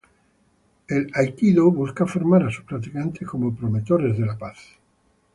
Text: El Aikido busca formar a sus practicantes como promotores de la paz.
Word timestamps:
El 0.87 1.11
Aikido 1.13 1.69
busca 1.71 2.07
formar 2.07 2.43
a 2.47 2.49
sus 2.49 2.63
practicantes 2.65 3.27
como 3.27 3.53
promotores 3.55 4.17
de 4.17 4.25
la 4.25 4.35
paz. 4.35 4.57